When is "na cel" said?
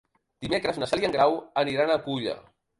0.85-1.05